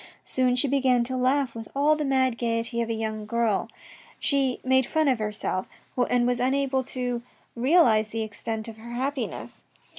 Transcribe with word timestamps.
Soon 0.23 0.55
she 0.55 0.67
began 0.67 1.03
to 1.03 1.15
laugh 1.15 1.53
with 1.53 1.67
all 1.75 1.95
the 1.95 2.03
mad 2.03 2.39
gaiety 2.39 2.81
of 2.81 2.89
a 2.89 2.95
young 2.95 3.27
girl, 3.27 3.69
she 4.19 4.59
made 4.63 4.87
fun 4.87 5.07
of 5.07 5.19
herself, 5.19 5.67
and 6.09 6.25
was 6.25 6.39
unable 6.39 6.81
to 6.81 7.21
realise 7.55 8.07
the 8.07 8.23
extent 8.23 8.67
of 8.67 8.77
her 8.77 8.93
happiness. 8.93 9.63